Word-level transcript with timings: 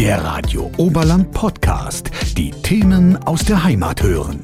Der 0.00 0.24
Radio 0.24 0.72
Oberland 0.78 1.30
Podcast. 1.32 2.10
Die 2.34 2.52
Themen 2.52 3.18
aus 3.24 3.44
der 3.44 3.62
Heimat 3.62 4.02
hören. 4.02 4.42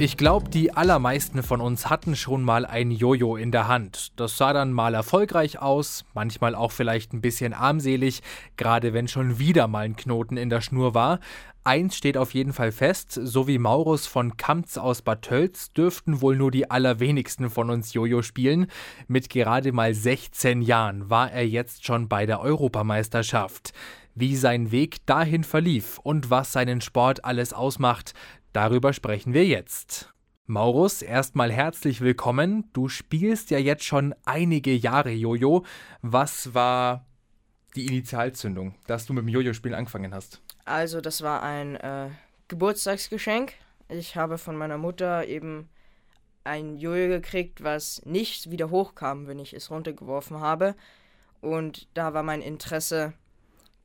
Ich 0.00 0.16
glaube, 0.16 0.50
die 0.50 0.72
allermeisten 0.72 1.44
von 1.44 1.60
uns 1.60 1.88
hatten 1.88 2.16
schon 2.16 2.42
mal 2.42 2.66
ein 2.66 2.90
Jojo 2.90 3.36
in 3.36 3.52
der 3.52 3.68
Hand. 3.68 4.18
Das 4.18 4.36
sah 4.36 4.52
dann 4.52 4.72
mal 4.72 4.94
erfolgreich 4.94 5.62
aus, 5.62 6.04
manchmal 6.12 6.56
auch 6.56 6.72
vielleicht 6.72 7.12
ein 7.12 7.20
bisschen 7.20 7.54
armselig, 7.54 8.20
gerade 8.56 8.94
wenn 8.94 9.06
schon 9.06 9.38
wieder 9.38 9.68
mal 9.68 9.84
ein 9.84 9.94
Knoten 9.94 10.36
in 10.36 10.50
der 10.50 10.60
Schnur 10.60 10.92
war. 10.92 11.20
Eins 11.62 11.96
steht 11.96 12.16
auf 12.16 12.34
jeden 12.34 12.52
Fall 12.52 12.72
fest, 12.72 13.12
so 13.12 13.46
wie 13.46 13.58
Maurus 13.58 14.08
von 14.08 14.36
Kamps 14.36 14.76
aus 14.76 15.02
Bad 15.02 15.22
Tölz 15.22 15.72
dürften 15.72 16.20
wohl 16.20 16.36
nur 16.36 16.50
die 16.50 16.68
allerwenigsten 16.68 17.48
von 17.48 17.70
uns 17.70 17.94
Jojo 17.94 18.22
spielen. 18.22 18.66
Mit 19.06 19.30
gerade 19.30 19.70
mal 19.70 19.94
16 19.94 20.62
Jahren 20.62 21.08
war 21.10 21.30
er 21.30 21.46
jetzt 21.46 21.86
schon 21.86 22.08
bei 22.08 22.26
der 22.26 22.40
Europameisterschaft. 22.40 23.72
Wie 24.16 24.34
sein 24.34 24.72
Weg 24.72 25.04
dahin 25.06 25.44
verlief 25.44 25.98
und 25.98 26.30
was 26.30 26.52
seinen 26.52 26.80
Sport 26.80 27.24
alles 27.24 27.52
ausmacht, 27.52 28.14
Darüber 28.56 28.94
sprechen 28.94 29.34
wir 29.34 29.44
jetzt. 29.44 30.14
Maurus, 30.46 31.02
erstmal 31.02 31.52
herzlich 31.52 32.00
willkommen. 32.00 32.70
Du 32.72 32.88
spielst 32.88 33.50
ja 33.50 33.58
jetzt 33.58 33.84
schon 33.84 34.14
einige 34.24 34.74
Jahre 34.74 35.10
Jojo. 35.10 35.66
Was 36.00 36.54
war 36.54 37.04
die 37.74 37.84
Initialzündung, 37.84 38.74
dass 38.86 39.04
du 39.04 39.12
mit 39.12 39.24
dem 39.24 39.28
Jojo-Spielen 39.28 39.74
angefangen 39.74 40.14
hast? 40.14 40.40
Also, 40.64 41.02
das 41.02 41.20
war 41.20 41.42
ein 41.42 41.76
äh, 41.76 42.08
Geburtstagsgeschenk. 42.48 43.52
Ich 43.90 44.16
habe 44.16 44.38
von 44.38 44.56
meiner 44.56 44.78
Mutter 44.78 45.26
eben 45.26 45.68
ein 46.42 46.78
Jojo 46.78 47.08
gekriegt, 47.08 47.62
was 47.62 48.00
nicht 48.06 48.50
wieder 48.50 48.70
hochkam, 48.70 49.26
wenn 49.26 49.38
ich 49.38 49.52
es 49.52 49.70
runtergeworfen 49.70 50.40
habe. 50.40 50.74
Und 51.42 51.88
da 51.92 52.14
war 52.14 52.22
mein 52.22 52.40
Interesse 52.40 53.12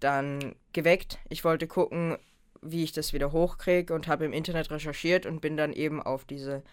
dann 0.01 0.55
geweckt. 0.73 1.19
Ich 1.29 1.45
wollte 1.45 1.67
gucken, 1.67 2.17
wie 2.61 2.83
ich 2.83 2.91
das 2.91 3.13
wieder 3.13 3.31
hochkriege 3.31 3.93
und 3.93 4.07
habe 4.07 4.25
im 4.25 4.33
Internet 4.33 4.69
recherchiert 4.69 5.25
und 5.25 5.39
bin 5.41 5.57
dann 5.57 5.73
eben 5.73 6.01
auf 6.01 6.25
diese 6.25 6.63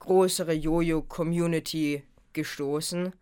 größere 0.00 0.52
Jojo-Community 0.52 2.02
gestoßen 2.32 3.12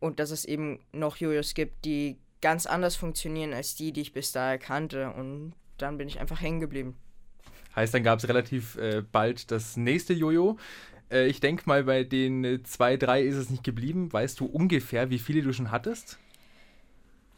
und 0.00 0.20
dass 0.20 0.30
es 0.30 0.44
eben 0.44 0.80
noch 0.92 1.16
Jojos 1.16 1.54
gibt, 1.54 1.84
die 1.84 2.16
ganz 2.40 2.66
anders 2.66 2.96
funktionieren 2.96 3.52
als 3.52 3.74
die, 3.74 3.92
die 3.92 4.02
ich 4.02 4.12
bis 4.12 4.32
dahin 4.32 4.60
kannte 4.60 5.10
und 5.12 5.54
dann 5.78 5.98
bin 5.98 6.08
ich 6.08 6.20
einfach 6.20 6.40
hängen 6.40 6.60
geblieben. 6.60 6.96
Heißt, 7.74 7.94
dann 7.94 8.04
gab 8.04 8.18
es 8.18 8.28
relativ 8.28 8.76
äh, 8.76 9.02
bald 9.02 9.50
das 9.50 9.76
nächste 9.76 10.12
Jojo. 10.12 10.58
Äh, 11.10 11.26
ich 11.26 11.40
denke 11.40 11.64
mal, 11.66 11.84
bei 11.84 12.04
den 12.04 12.44
äh, 12.44 12.62
zwei, 12.62 12.96
drei 12.96 13.22
ist 13.22 13.34
es 13.34 13.50
nicht 13.50 13.64
geblieben. 13.64 14.12
Weißt 14.12 14.38
du 14.38 14.46
ungefähr, 14.46 15.10
wie 15.10 15.18
viele 15.18 15.42
du 15.42 15.52
schon 15.52 15.72
hattest? 15.72 16.18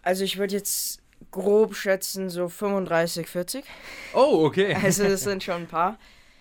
Also 0.02 0.24
ich 0.24 0.36
würde 0.36 0.54
jetzt 0.54 1.02
grob 1.30 1.74
schätzen 1.74 2.30
so 2.30 2.48
35, 2.48 3.26
40. 3.26 3.64
Oh, 4.14 4.44
okay. 4.46 4.74
Also 4.82 5.04
das 5.04 5.20
sind 5.24 5.42
schon 5.42 5.62
ein 5.62 5.66
paar. 5.66 5.98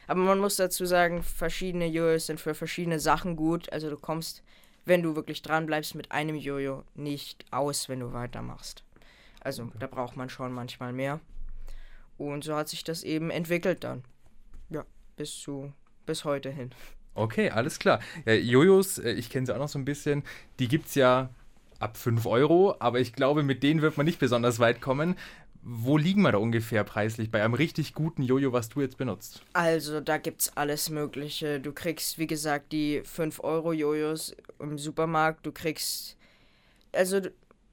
Aber 0.07 0.19
man 0.19 0.39
muss 0.39 0.55
dazu 0.55 0.85
sagen, 0.85 1.23
verschiedene 1.23 1.87
Jojos 1.87 2.27
sind 2.27 2.39
für 2.39 2.53
verschiedene 2.53 2.99
Sachen 2.99 3.35
gut. 3.35 3.71
Also 3.73 3.89
du 3.89 3.97
kommst, 3.97 4.43
wenn 4.85 5.01
du 5.01 5.15
wirklich 5.15 5.41
dran 5.41 5.65
bleibst, 5.65 5.95
mit 5.95 6.11
einem 6.11 6.35
Jojo 6.35 6.83
nicht 6.93 7.45
aus, 7.51 7.89
wenn 7.89 8.01
du 8.01 8.13
weitermachst. 8.13 8.83
Also 9.39 9.63
okay. 9.63 9.77
da 9.79 9.87
braucht 9.87 10.15
man 10.15 10.29
schon 10.29 10.51
manchmal 10.51 10.93
mehr. 10.93 11.19
Und 12.17 12.43
so 12.43 12.55
hat 12.55 12.69
sich 12.69 12.83
das 12.83 13.03
eben 13.03 13.29
entwickelt 13.31 13.83
dann. 13.83 14.03
Ja, 14.69 14.85
bis 15.17 15.39
zu 15.39 15.73
bis 16.05 16.23
heute 16.23 16.49
hin. 16.49 16.71
Okay, 17.15 17.49
alles 17.49 17.79
klar. 17.79 17.99
Jojos, 18.25 18.97
äh, 18.99 19.11
ich 19.11 19.29
kenne 19.29 19.45
sie 19.45 19.55
auch 19.55 19.59
noch 19.59 19.69
so 19.69 19.79
ein 19.79 19.85
bisschen, 19.85 20.23
die 20.59 20.67
gibt 20.67 20.87
es 20.87 20.95
ja 20.95 21.29
ab 21.79 21.97
5 21.97 22.25
Euro, 22.25 22.75
aber 22.79 22.99
ich 22.99 23.13
glaube, 23.13 23.43
mit 23.43 23.63
denen 23.63 23.81
wird 23.81 23.97
man 23.97 24.05
nicht 24.05 24.19
besonders 24.19 24.59
weit 24.59 24.81
kommen. 24.81 25.15
Wo 25.67 25.97
liegen 25.97 26.21
wir 26.21 26.31
da 26.31 26.37
ungefähr 26.37 26.83
preislich 26.83 27.31
bei 27.31 27.43
einem 27.43 27.55
richtig 27.55 27.95
guten 27.95 28.21
Jojo, 28.21 28.53
was 28.53 28.69
du 28.69 28.81
jetzt 28.81 28.97
benutzt? 28.97 29.41
Also, 29.53 29.99
da 29.99 30.17
gibt 30.17 30.41
es 30.41 30.55
alles 30.55 30.91
Mögliche. 30.91 31.59
Du 31.59 31.73
kriegst, 31.73 32.19
wie 32.19 32.27
gesagt, 32.27 32.71
die 32.71 33.01
5-Euro-Jojos 33.01 34.35
im 34.59 34.77
Supermarkt. 34.77 35.43
Du 35.43 35.51
kriegst. 35.51 36.17
Also, 36.91 37.19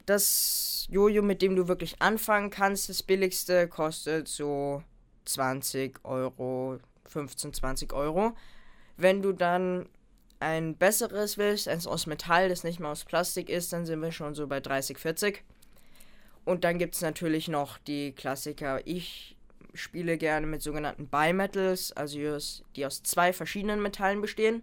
das 0.07 0.87
Jojo, 0.91 1.23
mit 1.23 1.43
dem 1.43 1.55
du 1.55 1.69
wirklich 1.69 2.01
anfangen 2.01 2.49
kannst, 2.49 2.89
das 2.89 3.03
billigste, 3.03 3.69
kostet 3.69 4.27
so 4.27 4.83
20 5.27 6.01
Euro, 6.05 6.79
15, 7.05 7.53
20 7.53 7.93
Euro. 7.93 8.33
Wenn 8.97 9.21
du 9.21 9.33
dann 9.33 9.87
ein 10.43 10.77
besseres 10.77 11.39
willst, 11.39 11.69
eins 11.69 11.87
aus 11.87 12.07
Metall, 12.07 12.49
das 12.49 12.65
nicht 12.65 12.81
mehr 12.81 12.91
aus 12.91 13.05
Plastik 13.05 13.49
ist, 13.49 13.73
dann 13.73 13.87
sind 13.87 14.03
wir 14.03 14.13
schon 14.13 14.35
so 14.35 14.47
bei 14.47 14.61
30, 14.61 14.99
40. 14.99 15.43
Und 16.45 16.65
dann 16.65 16.79
gibt 16.79 16.95
es 16.95 17.01
natürlich 17.01 17.49
noch 17.49 17.79
die 17.79 18.13
Klassiker. 18.13 18.87
Ich 18.87 19.37
spiele 19.75 20.19
gerne 20.19 20.47
mit 20.47 20.61
sogenannten 20.61 21.07
Bimetals, 21.07 21.93
also 21.93 22.19
die 22.77 22.85
aus 22.87 23.03
zwei 23.03 23.33
verschiedenen 23.33 23.81
Metallen 23.81 24.21
bestehen, 24.21 24.63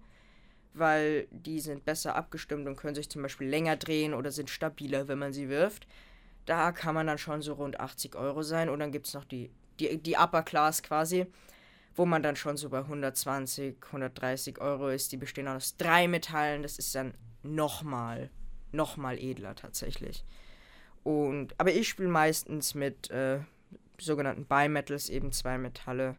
weil 0.73 1.27
die 1.31 1.59
sind 1.59 1.85
besser 1.85 2.15
abgestimmt 2.15 2.67
und 2.67 2.75
können 2.75 2.95
sich 2.95 3.09
zum 3.09 3.21
Beispiel 3.21 3.47
länger 3.47 3.75
drehen 3.75 4.13
oder 4.13 4.31
sind 4.31 4.49
stabiler, 4.49 5.07
wenn 5.07 5.17
man 5.17 5.33
sie 5.33 5.49
wirft. 5.49 5.87
Da 6.45 6.71
kann 6.71 6.95
man 6.95 7.07
dann 7.07 7.17
schon 7.17 7.41
so 7.41 7.53
rund 7.53 7.79
80 7.79 8.15
Euro 8.15 8.43
sein. 8.43 8.69
Und 8.69 8.79
dann 8.79 8.91
gibt 8.91 9.07
es 9.07 9.13
noch 9.13 9.25
die, 9.25 9.49
die, 9.79 9.97
die 9.97 10.17
Upper 10.17 10.43
Class 10.43 10.83
quasi 10.83 11.27
wo 11.99 12.05
man 12.05 12.23
dann 12.23 12.37
schon 12.37 12.55
so 12.55 12.69
bei 12.69 12.77
120, 12.77 13.75
130 13.87 14.61
Euro 14.61 14.87
ist. 14.87 15.11
Die 15.11 15.17
bestehen 15.17 15.49
aus 15.49 15.75
drei 15.75 16.07
Metallen. 16.07 16.63
Das 16.63 16.79
ist 16.79 16.95
dann 16.95 17.13
nochmal, 17.43 18.29
nochmal 18.71 19.19
edler 19.19 19.53
tatsächlich. 19.53 20.23
Und, 21.03 21.59
aber 21.59 21.73
ich 21.73 21.89
spiele 21.89 22.07
meistens 22.07 22.73
mit 22.73 23.11
äh, 23.11 23.41
sogenannten 23.99 24.45
Bimetals, 24.45 25.09
eben 25.09 25.33
zwei 25.33 25.57
Metalle. 25.57 26.15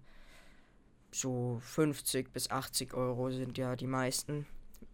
So 1.12 1.58
50 1.62 2.30
bis 2.30 2.50
80 2.50 2.92
Euro 2.92 3.30
sind 3.30 3.56
ja 3.56 3.74
die 3.74 3.86
meisten, 3.86 4.44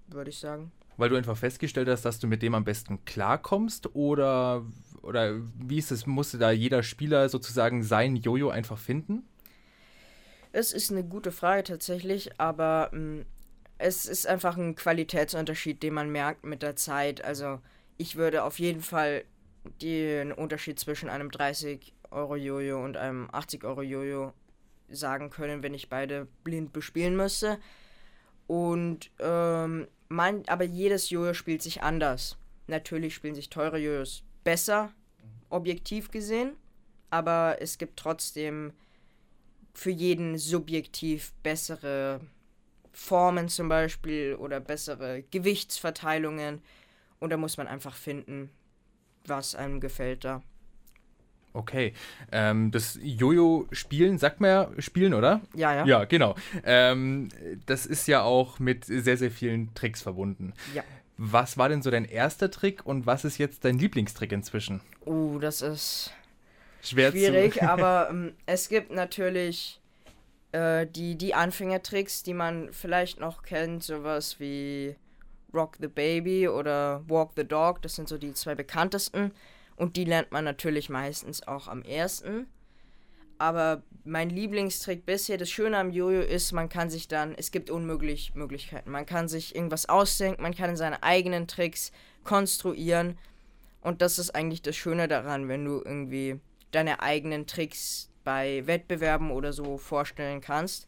würde 0.06 0.30
ich 0.30 0.38
sagen. 0.38 0.70
Weil 0.98 1.08
du 1.08 1.16
einfach 1.16 1.36
festgestellt 1.36 1.88
hast, 1.88 2.04
dass 2.04 2.20
du 2.20 2.28
mit 2.28 2.42
dem 2.42 2.54
am 2.54 2.62
besten 2.62 3.04
klarkommst 3.04 3.96
oder, 3.96 4.64
oder 5.02 5.34
wie 5.56 5.78
ist 5.78 5.90
es, 5.90 6.06
musste 6.06 6.38
da 6.38 6.52
jeder 6.52 6.84
Spieler 6.84 7.28
sozusagen 7.28 7.82
sein 7.82 8.14
Jojo 8.14 8.50
einfach 8.50 8.78
finden? 8.78 9.24
Es 10.56 10.72
ist 10.72 10.90
eine 10.90 11.04
gute 11.04 11.32
Frage 11.32 11.64
tatsächlich, 11.64 12.40
aber 12.40 12.88
mh, 12.90 12.98
mm, 12.98 13.26
es 13.76 14.06
ist 14.06 14.26
einfach 14.26 14.56
ein 14.56 14.74
Qualitätsunterschied, 14.74 15.82
den 15.82 15.92
man 15.92 16.08
merkt 16.10 16.46
mit 16.46 16.62
der 16.62 16.76
Zeit. 16.76 17.22
Also 17.22 17.60
ich 17.98 18.16
würde 18.16 18.42
auf 18.42 18.58
jeden 18.58 18.80
Fall 18.80 19.24
den 19.82 20.32
Unterschied 20.32 20.80
zwischen 20.80 21.10
einem 21.10 21.30
30 21.30 21.92
Euro 22.10 22.36
Jojo 22.36 22.82
und 22.82 22.96
einem 22.96 23.28
80 23.32 23.64
Euro 23.64 23.82
Jojo 23.82 24.32
sagen 24.88 25.28
können, 25.28 25.62
wenn 25.62 25.74
ich 25.74 25.90
beide 25.90 26.26
blind 26.42 26.72
bespielen 26.72 27.16
müsste. 27.16 27.58
Und 28.46 29.10
ähm, 29.18 29.86
man, 30.08 30.42
aber 30.46 30.64
jedes 30.64 31.10
Jojo 31.10 31.34
spielt 31.34 31.60
sich 31.60 31.82
anders. 31.82 32.38
Natürlich 32.66 33.14
spielen 33.14 33.34
sich 33.34 33.50
teure 33.50 33.76
Jojos 33.76 34.22
besser, 34.42 34.90
objektiv 35.50 36.10
gesehen, 36.10 36.56
aber 37.10 37.58
es 37.60 37.76
gibt 37.76 37.98
trotzdem 37.98 38.72
für 39.76 39.90
jeden 39.90 40.38
subjektiv 40.38 41.32
bessere 41.42 42.20
Formen 42.92 43.48
zum 43.48 43.68
Beispiel 43.68 44.34
oder 44.34 44.58
bessere 44.58 45.22
Gewichtsverteilungen. 45.30 46.62
Und 47.18 47.30
da 47.30 47.36
muss 47.36 47.58
man 47.58 47.66
einfach 47.66 47.94
finden, 47.94 48.48
was 49.26 49.54
einem 49.54 49.80
gefällt 49.80 50.24
da. 50.24 50.42
Okay. 51.52 51.92
Ähm, 52.32 52.70
das 52.70 52.98
Jojo-Spielen, 53.02 54.18
sagt 54.18 54.40
man 54.40 54.50
ja 54.50 54.70
Spielen, 54.78 55.12
oder? 55.12 55.42
Ja, 55.54 55.74
ja. 55.74 55.86
Ja, 55.86 56.04
genau. 56.04 56.36
Ähm, 56.64 57.28
das 57.66 57.84
ist 57.84 58.08
ja 58.08 58.22
auch 58.22 58.58
mit 58.58 58.86
sehr, 58.86 59.18
sehr 59.18 59.30
vielen 59.30 59.74
Tricks 59.74 60.00
verbunden. 60.00 60.54
Ja. 60.74 60.84
Was 61.18 61.58
war 61.58 61.68
denn 61.68 61.82
so 61.82 61.90
dein 61.90 62.04
erster 62.06 62.50
Trick 62.50 62.84
und 62.86 63.04
was 63.06 63.24
ist 63.24 63.36
jetzt 63.38 63.64
dein 63.64 63.78
Lieblingstrick 63.78 64.32
inzwischen? 64.32 64.80
Oh, 65.04 65.38
das 65.38 65.60
ist 65.60 66.12
Schwer 66.90 67.10
schwierig, 67.10 67.54
zu 67.54 67.62
aber 67.62 68.08
ähm, 68.10 68.34
es 68.46 68.68
gibt 68.68 68.90
natürlich 68.90 69.80
äh, 70.52 70.86
die, 70.86 71.16
die 71.16 71.34
Anfängertricks, 71.34 72.22
die 72.22 72.34
man 72.34 72.72
vielleicht 72.72 73.20
noch 73.20 73.42
kennt, 73.42 73.82
sowas 73.82 74.40
wie 74.40 74.96
Rock 75.52 75.76
the 75.80 75.88
Baby 75.88 76.48
oder 76.48 77.02
Walk 77.08 77.32
the 77.36 77.44
Dog, 77.44 77.82
das 77.82 77.94
sind 77.94 78.08
so 78.08 78.18
die 78.18 78.32
zwei 78.34 78.54
bekanntesten 78.54 79.32
und 79.76 79.96
die 79.96 80.04
lernt 80.04 80.32
man 80.32 80.44
natürlich 80.44 80.88
meistens 80.88 81.46
auch 81.46 81.68
am 81.68 81.82
ersten. 81.82 82.46
Aber 83.38 83.82
mein 84.04 84.30
Lieblingstrick 84.30 85.04
bisher, 85.04 85.36
das 85.36 85.50
Schöne 85.50 85.76
am 85.76 85.90
Jojo 85.90 86.20
ist, 86.20 86.52
man 86.52 86.68
kann 86.68 86.88
sich 86.88 87.06
dann, 87.06 87.34
es 87.36 87.50
gibt 87.50 87.68
unmöglich 87.68 88.34
Möglichkeiten. 88.34 88.90
Man 88.90 89.04
kann 89.04 89.28
sich 89.28 89.54
irgendwas 89.54 89.88
ausdenken, 89.88 90.42
man 90.42 90.54
kann 90.54 90.76
seine 90.76 91.02
eigenen 91.02 91.46
Tricks 91.46 91.92
konstruieren. 92.24 93.18
Und 93.82 94.00
das 94.00 94.18
ist 94.18 94.34
eigentlich 94.34 94.62
das 94.62 94.74
Schöne 94.74 95.06
daran, 95.06 95.48
wenn 95.48 95.64
du 95.64 95.82
irgendwie 95.84 96.40
deine 96.76 97.00
eigenen 97.00 97.46
Tricks 97.46 98.10
bei 98.22 98.66
Wettbewerben 98.66 99.30
oder 99.30 99.52
so 99.52 99.78
vorstellen 99.78 100.42
kannst. 100.42 100.86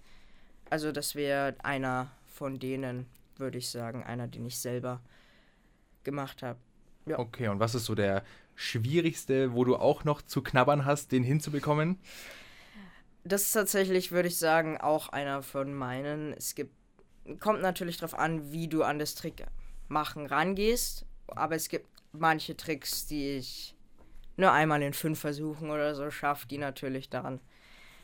Also 0.68 0.92
das 0.92 1.14
wäre 1.14 1.56
einer 1.62 2.10
von 2.26 2.58
denen, 2.58 3.06
würde 3.36 3.56
ich 3.58 3.70
sagen, 3.70 4.04
einer, 4.04 4.28
den 4.28 4.44
ich 4.44 4.58
selber 4.58 5.00
gemacht 6.04 6.42
habe. 6.42 6.58
Ja. 7.06 7.18
Okay, 7.18 7.48
und 7.48 7.58
was 7.58 7.74
ist 7.74 7.86
so 7.86 7.94
der 7.94 8.22
schwierigste, 8.54 9.54
wo 9.54 9.64
du 9.64 9.76
auch 9.76 10.04
noch 10.04 10.20
zu 10.20 10.42
knabbern 10.42 10.84
hast, 10.84 11.10
den 11.10 11.22
hinzubekommen? 11.22 11.98
Das 13.24 13.42
ist 13.42 13.52
tatsächlich, 13.52 14.12
würde 14.12 14.28
ich 14.28 14.36
sagen, 14.36 14.78
auch 14.78 15.08
einer 15.08 15.42
von 15.42 15.72
meinen. 15.72 16.34
Es 16.34 16.54
gibt, 16.54 16.74
kommt 17.40 17.62
natürlich 17.62 17.96
darauf 17.96 18.18
an, 18.18 18.52
wie 18.52 18.68
du 18.68 18.82
an 18.82 18.98
das 18.98 19.14
Trick 19.14 19.46
machen 19.88 20.26
rangehst, 20.26 21.06
aber 21.28 21.54
es 21.54 21.70
gibt 21.70 21.86
manche 22.12 22.56
Tricks, 22.56 23.06
die 23.06 23.36
ich 23.38 23.74
nur 24.38 24.52
einmal 24.52 24.82
in 24.82 24.94
fünf 24.94 25.20
Versuchen 25.20 25.70
oder 25.70 25.94
so 25.94 26.10
schaffe, 26.10 26.46
die 26.48 26.58
natürlich 26.58 27.10
daran 27.10 27.40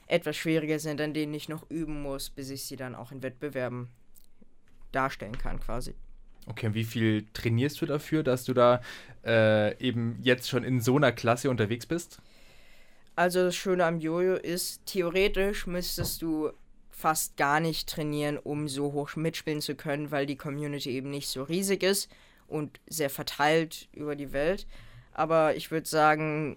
etwas 0.06 0.36
schwieriger 0.36 0.78
sind, 0.78 1.00
an 1.00 1.14
denen 1.14 1.32
ich 1.32 1.48
noch 1.48 1.68
üben 1.70 2.02
muss, 2.02 2.28
bis 2.28 2.50
ich 2.50 2.64
sie 2.64 2.76
dann 2.76 2.94
auch 2.94 3.12
in 3.12 3.22
Wettbewerben 3.22 3.88
darstellen 4.92 5.38
kann, 5.38 5.60
quasi. 5.60 5.94
Okay, 6.46 6.74
wie 6.74 6.84
viel 6.84 7.24
trainierst 7.32 7.80
du 7.80 7.86
dafür, 7.86 8.22
dass 8.22 8.44
du 8.44 8.52
da 8.52 8.82
äh, 9.24 9.78
eben 9.78 10.18
jetzt 10.22 10.48
schon 10.48 10.62
in 10.62 10.80
so 10.80 10.96
einer 10.96 11.12
Klasse 11.12 11.48
unterwegs 11.48 11.86
bist? 11.86 12.18
Also 13.16 13.44
das 13.44 13.56
Schöne 13.56 13.84
am 13.86 14.00
Jojo 14.00 14.34
ist, 14.34 14.84
theoretisch 14.86 15.66
müsstest 15.66 16.20
du 16.20 16.50
fast 16.90 17.36
gar 17.36 17.60
nicht 17.60 17.88
trainieren, 17.88 18.38
um 18.38 18.68
so 18.68 18.92
hoch 18.92 19.16
mitspielen 19.16 19.60
zu 19.60 19.74
können, 19.74 20.10
weil 20.10 20.26
die 20.26 20.36
Community 20.36 20.90
eben 20.90 21.10
nicht 21.10 21.28
so 21.28 21.44
riesig 21.44 21.82
ist 21.82 22.10
und 22.46 22.80
sehr 22.86 23.10
verteilt 23.10 23.88
über 23.92 24.16
die 24.16 24.32
Welt. 24.32 24.66
Aber 25.14 25.56
ich 25.56 25.70
würde 25.70 25.88
sagen, 25.88 26.56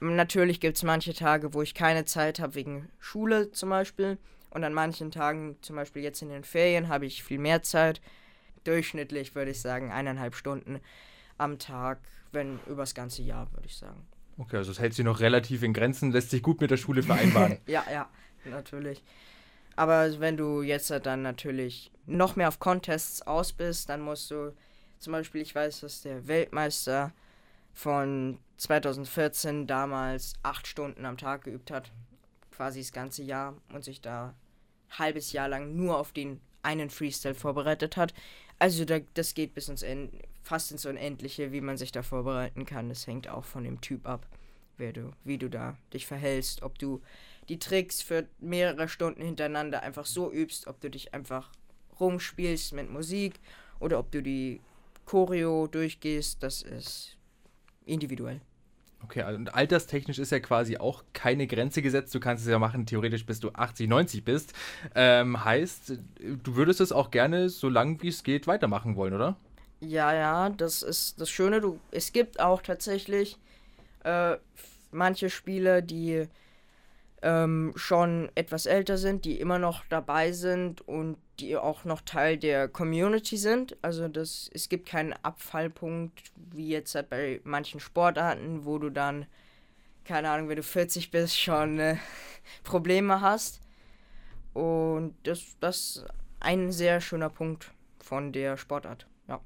natürlich 0.00 0.60
gibt 0.60 0.76
es 0.76 0.82
manche 0.82 1.14
Tage, 1.14 1.54
wo 1.54 1.62
ich 1.62 1.74
keine 1.74 2.04
Zeit 2.04 2.40
habe, 2.40 2.54
wegen 2.56 2.88
Schule 2.98 3.52
zum 3.52 3.70
Beispiel. 3.70 4.18
Und 4.50 4.64
an 4.64 4.74
manchen 4.74 5.10
Tagen, 5.10 5.56
zum 5.62 5.76
Beispiel 5.76 6.02
jetzt 6.02 6.22
in 6.22 6.28
den 6.28 6.44
Ferien, 6.44 6.88
habe 6.88 7.06
ich 7.06 7.22
viel 7.22 7.38
mehr 7.38 7.62
Zeit. 7.62 8.00
Durchschnittlich 8.64 9.34
würde 9.34 9.52
ich 9.52 9.60
sagen, 9.60 9.92
eineinhalb 9.92 10.34
Stunden 10.34 10.80
am 11.38 11.58
Tag, 11.58 12.00
wenn 12.32 12.58
übers 12.66 12.94
ganze 12.94 13.22
Jahr, 13.22 13.50
würde 13.52 13.66
ich 13.66 13.76
sagen. 13.76 14.06
Okay, 14.38 14.56
also 14.56 14.72
es 14.72 14.80
hält 14.80 14.94
sich 14.94 15.04
noch 15.04 15.20
relativ 15.20 15.62
in 15.62 15.72
Grenzen, 15.72 16.10
lässt 16.10 16.30
sich 16.30 16.42
gut 16.42 16.60
mit 16.60 16.70
der 16.70 16.76
Schule 16.76 17.02
vereinbaren. 17.02 17.58
ja, 17.66 17.84
ja, 17.90 18.08
natürlich. 18.44 19.02
Aber 19.76 20.18
wenn 20.20 20.36
du 20.36 20.62
jetzt 20.62 20.90
dann 20.90 21.22
natürlich 21.22 21.90
noch 22.06 22.36
mehr 22.36 22.48
auf 22.48 22.58
Contests 22.58 23.22
aus 23.22 23.52
bist, 23.52 23.88
dann 23.88 24.00
musst 24.00 24.30
du 24.30 24.54
zum 24.98 25.12
Beispiel, 25.12 25.42
ich 25.42 25.54
weiß, 25.54 25.80
dass 25.80 26.02
der 26.02 26.26
Weltmeister 26.26 27.12
von 27.76 28.38
2014 28.56 29.66
damals 29.66 30.32
acht 30.42 30.66
Stunden 30.66 31.04
am 31.04 31.18
Tag 31.18 31.44
geübt 31.44 31.70
hat, 31.70 31.92
quasi 32.50 32.80
das 32.80 32.90
ganze 32.90 33.22
Jahr 33.22 33.54
und 33.70 33.84
sich 33.84 34.00
da 34.00 34.34
ein 34.88 34.98
halbes 34.98 35.32
Jahr 35.32 35.46
lang 35.46 35.76
nur 35.76 35.98
auf 35.98 36.12
den 36.12 36.40
einen 36.62 36.88
Freestyle 36.88 37.34
vorbereitet 37.34 37.98
hat. 37.98 38.14
Also 38.58 38.86
da, 38.86 39.00
das 39.12 39.34
geht 39.34 39.52
bis 39.52 39.68
ins 39.68 39.82
End, 39.82 40.10
fast 40.42 40.72
ins 40.72 40.86
Unendliche, 40.86 41.52
wie 41.52 41.60
man 41.60 41.76
sich 41.76 41.92
da 41.92 42.02
vorbereiten 42.02 42.64
kann. 42.64 42.88
Das 42.88 43.06
hängt 43.06 43.28
auch 43.28 43.44
von 43.44 43.62
dem 43.62 43.82
Typ 43.82 44.06
ab, 44.08 44.26
wer 44.78 44.94
du, 44.94 45.12
wie 45.24 45.36
du 45.36 45.50
da 45.50 45.76
dich 45.92 46.06
verhältst, 46.06 46.62
ob 46.62 46.78
du 46.78 47.02
die 47.50 47.58
Tricks 47.58 48.00
für 48.00 48.26
mehrere 48.38 48.88
Stunden 48.88 49.20
hintereinander 49.20 49.82
einfach 49.82 50.06
so 50.06 50.32
übst, 50.32 50.66
ob 50.66 50.80
du 50.80 50.88
dich 50.88 51.12
einfach 51.12 51.52
rumspielst 52.00 52.72
mit 52.72 52.90
Musik 52.90 53.38
oder 53.80 53.98
ob 53.98 54.10
du 54.10 54.22
die 54.22 54.62
Choreo 55.04 55.66
durchgehst, 55.66 56.42
das 56.42 56.62
ist 56.62 57.16
individuell. 57.86 58.40
Okay, 59.02 59.22
also 59.22 59.38
und 59.38 59.54
alterstechnisch 59.54 60.18
ist 60.18 60.32
ja 60.32 60.40
quasi 60.40 60.78
auch 60.78 61.04
keine 61.12 61.46
Grenze 61.46 61.82
gesetzt. 61.82 62.14
Du 62.14 62.20
kannst 62.20 62.44
es 62.44 62.50
ja 62.50 62.58
machen, 62.58 62.86
theoretisch 62.86 63.24
bis 63.26 63.40
du 63.40 63.50
80, 63.50 63.88
90 63.88 64.24
bist. 64.24 64.52
Ähm, 64.94 65.44
heißt, 65.44 65.98
du 66.42 66.56
würdest 66.56 66.80
es 66.80 66.92
auch 66.92 67.10
gerne, 67.10 67.48
so 67.48 67.68
lange 67.68 68.02
wie 68.02 68.08
es 68.08 68.22
geht, 68.22 68.46
weitermachen 68.46 68.96
wollen, 68.96 69.14
oder? 69.14 69.36
Ja, 69.80 70.14
ja, 70.14 70.50
das 70.50 70.82
ist 70.82 71.20
das 71.20 71.30
Schöne. 71.30 71.60
Du, 71.60 71.78
es 71.90 72.12
gibt 72.12 72.40
auch 72.40 72.62
tatsächlich 72.62 73.38
äh, 74.04 74.36
manche 74.90 75.30
Spiele, 75.30 75.82
die 75.82 76.26
ähm, 77.22 77.72
schon 77.76 78.30
etwas 78.34 78.66
älter 78.66 78.98
sind, 78.98 79.24
die 79.24 79.38
immer 79.38 79.58
noch 79.58 79.84
dabei 79.88 80.32
sind 80.32 80.80
und 80.88 81.18
die 81.40 81.56
auch 81.56 81.84
noch 81.84 82.00
Teil 82.00 82.36
der 82.36 82.68
Community 82.68 83.36
sind. 83.36 83.76
Also 83.82 84.08
das, 84.08 84.50
es 84.52 84.68
gibt 84.68 84.88
keinen 84.88 85.12
Abfallpunkt, 85.12 86.32
wie 86.52 86.68
jetzt 86.68 86.94
halt 86.94 87.10
bei 87.10 87.40
manchen 87.44 87.80
Sportarten, 87.80 88.64
wo 88.64 88.78
du 88.78 88.90
dann, 88.90 89.26
keine 90.04 90.30
Ahnung, 90.30 90.48
wenn 90.48 90.56
du 90.56 90.62
40 90.62 91.10
bist, 91.10 91.38
schon 91.38 91.78
äh, 91.78 91.96
Probleme 92.64 93.20
hast. 93.20 93.60
Und 94.54 95.14
das, 95.24 95.56
das 95.60 95.76
ist 95.76 96.06
ein 96.40 96.72
sehr 96.72 97.00
schöner 97.00 97.28
Punkt 97.28 97.70
von 98.00 98.32
der 98.32 98.56
Sportart. 98.56 99.06
Ja. 99.28 99.40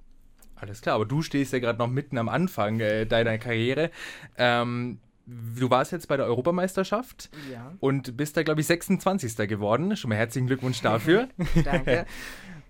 Alles 0.55 0.83
klar, 0.83 0.97
aber 0.97 1.07
du 1.07 1.23
stehst 1.23 1.53
ja 1.53 1.59
gerade 1.59 1.79
noch 1.79 1.89
mitten 1.89 2.19
am 2.19 2.29
Anfang 2.29 2.81
äh, 2.81 3.07
deiner 3.07 3.39
Karriere. 3.39 3.91
Ähm, 4.37 5.01
du 5.27 5.71
warst 5.71 5.93
jetzt 5.93 6.09
bei 6.09 6.17
der 6.17 6.27
Europameisterschaft 6.27 7.31
ja. 7.51 7.75
und 7.81 8.17
bist 8.17 8.37
da, 8.37 8.43
glaube 8.43 8.61
ich, 8.61 8.67
26. 8.67 9.37
geworden. 9.49 9.97
Schon 9.97 10.11
mal 10.11 10.17
herzlichen 10.17 10.47
Glückwunsch 10.47 10.81
dafür. 10.81 11.29
Danke. 11.65 12.07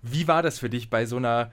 Wie 0.01 0.27
war 0.27 0.43
das 0.43 0.59
für 0.59 0.69
dich, 0.69 0.89
bei 0.89 1.05
so 1.05 1.17
einer 1.17 1.51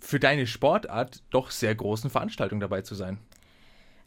für 0.00 0.18
deine 0.18 0.46
Sportart 0.46 1.22
doch 1.30 1.50
sehr 1.50 1.74
großen 1.74 2.10
Veranstaltung 2.10 2.60
dabei 2.60 2.82
zu 2.82 2.94
sein? 2.94 3.18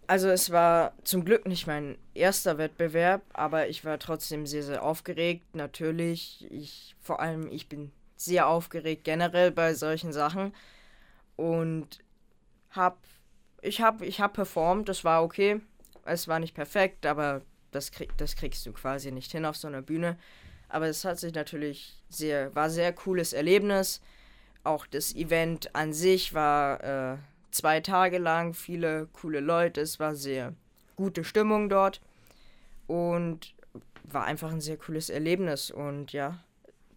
Also 0.08 0.28
es 0.30 0.52
war 0.52 0.94
zum 1.04 1.24
Glück 1.24 1.48
nicht 1.48 1.66
mein 1.66 1.98
erster 2.14 2.58
Wettbewerb, 2.58 3.22
aber 3.34 3.70
ich 3.70 3.86
war 3.86 4.00
trotzdem 4.00 4.46
sehr, 4.46 4.64
sehr 4.64 4.84
aufgeregt. 4.84 5.56
Natürlich, 5.56 6.46
ich 6.50 6.96
vor 7.00 7.20
allem, 7.22 7.50
ich 7.52 7.70
bin 7.70 7.92
sehr 8.16 8.48
aufgeregt 8.48 9.04
generell 9.04 9.52
bei 9.52 9.74
solchen 9.74 10.12
Sachen 10.12 10.54
und 11.36 12.00
hab, 12.72 12.98
ich 13.62 13.82
habe 13.82 14.06
ich 14.06 14.20
hab 14.20 14.34
performt, 14.34 14.90
das 14.90 15.04
war 15.04 15.24
okay 15.24 15.62
es 16.06 16.28
war 16.28 16.40
nicht 16.40 16.54
perfekt, 16.54 17.06
aber 17.06 17.42
das, 17.72 17.92
krieg, 17.92 18.12
das 18.18 18.36
kriegst 18.36 18.66
du 18.66 18.74
quasi 18.74 19.12
nicht 19.12 19.32
hin 19.32 19.46
auf 19.46 19.58
so 19.58 19.68
einer 19.68 19.82
Bühne. 19.82 20.18
Aber 20.70 20.88
es 20.88 21.06
hat 21.06 21.20
sich 21.20 21.34
natürlich 21.34 21.94
sehr, 22.10 22.54
war 22.56 22.70
sehr 22.70 22.94
cooles 22.94 23.34
Erlebnis. 23.34 24.02
Auch 24.64 24.86
das 24.88 25.14
Event 25.16 25.76
an 25.76 25.94
sich 25.94 26.34
war 26.34 26.84
äh, 26.84 27.18
zwei 27.52 27.80
Tage 27.80 28.18
lang, 28.18 28.54
viele 28.54 29.08
coole 29.14 29.40
Leute, 29.40 29.82
es 29.82 30.00
war 30.00 30.16
sehr 30.16 30.54
gute 30.96 31.24
Stimmung 31.24 31.70
dort 31.70 32.02
und 32.88 33.54
war 34.04 34.26
einfach 34.26 34.52
ein 34.52 34.62
sehr 34.62 34.78
cooles 34.78 35.10
Erlebnis 35.10 35.70
und 35.72 36.14
ja, 36.14 36.40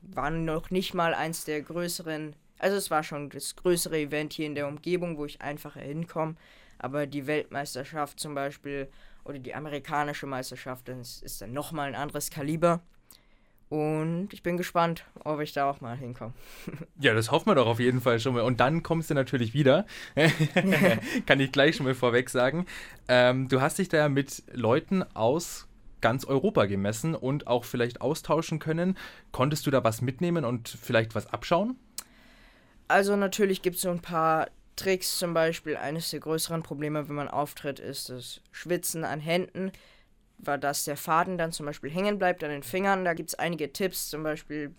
war 0.02 0.30
noch 0.30 0.70
nicht 0.70 0.94
mal 0.94 1.14
eins 1.14 1.44
der 1.44 1.60
größeren, 1.62 2.34
also 2.58 2.76
es 2.76 2.90
war 2.90 3.02
schon 3.02 3.30
das 3.30 3.56
größere 3.56 3.98
Event 3.98 4.32
hier 4.32 4.46
in 4.46 4.54
der 4.54 4.68
Umgebung, 4.68 5.18
wo 5.18 5.24
ich 5.24 5.40
einfacher 5.40 5.80
hinkomme 5.80 6.36
aber 6.78 7.06
die 7.06 7.26
Weltmeisterschaft 7.26 8.20
zum 8.20 8.34
Beispiel 8.34 8.88
oder 9.24 9.38
die 9.38 9.54
amerikanische 9.54 10.26
Meisterschaft 10.26 10.88
das 10.88 11.22
ist 11.22 11.40
dann 11.40 11.52
nochmal 11.52 11.88
ein 11.88 11.94
anderes 11.94 12.30
Kaliber. 12.30 12.80
Und 13.68 14.28
ich 14.32 14.44
bin 14.44 14.56
gespannt, 14.56 15.04
ob 15.24 15.40
ich 15.40 15.52
da 15.52 15.68
auch 15.68 15.80
mal 15.80 15.96
hinkomme. 15.96 16.32
Ja, 17.00 17.14
das 17.14 17.30
hoffen 17.30 17.48
wir 17.48 17.56
doch 17.56 17.66
auf 17.66 17.80
jeden 17.80 18.00
Fall 18.00 18.20
schon 18.20 18.34
mal. 18.34 18.42
Und 18.42 18.60
dann 18.60 18.82
kommst 18.82 19.10
du 19.10 19.14
natürlich 19.14 19.54
wieder. 19.54 19.86
Kann 21.26 21.40
ich 21.40 21.52
gleich 21.52 21.76
schon 21.76 21.86
mal 21.86 21.94
vorweg 21.94 22.30
sagen. 22.30 22.66
Ähm, 23.08 23.48
du 23.48 23.60
hast 23.60 23.78
dich 23.78 23.88
da 23.88 24.08
mit 24.08 24.44
Leuten 24.52 25.02
aus 25.14 25.66
ganz 26.00 26.24
Europa 26.24 26.66
gemessen 26.66 27.14
und 27.14 27.48
auch 27.48 27.64
vielleicht 27.64 28.00
austauschen 28.00 28.60
können. 28.60 28.96
Konntest 29.32 29.66
du 29.66 29.70
da 29.70 29.82
was 29.82 30.00
mitnehmen 30.00 30.44
und 30.44 30.68
vielleicht 30.68 31.14
was 31.14 31.26
abschauen? 31.32 31.76
Also 32.88 33.16
natürlich 33.16 33.62
gibt 33.62 33.76
es 33.76 33.82
so 33.82 33.90
ein 33.90 34.00
paar 34.00 34.48
Tricks 34.76 35.18
zum 35.18 35.34
Beispiel, 35.34 35.76
eines 35.76 36.10
der 36.10 36.20
größeren 36.20 36.62
Probleme, 36.62 37.08
wenn 37.08 37.16
man 37.16 37.28
auftritt, 37.28 37.80
ist 37.80 38.10
das 38.10 38.40
Schwitzen 38.52 39.04
an 39.04 39.20
Händen, 39.20 39.72
weil 40.38 40.58
das 40.58 40.84
der 40.84 40.96
Faden 40.96 41.38
dann 41.38 41.52
zum 41.52 41.66
Beispiel 41.66 41.90
hängen 41.90 42.18
bleibt 42.18 42.44
an 42.44 42.50
den 42.50 42.62
Fingern. 42.62 43.04
Da 43.04 43.14
gibt 43.14 43.30
es 43.30 43.34
einige 43.34 43.72
Tipps, 43.72 44.10
zum 44.10 44.22
Beispiel 44.22 44.74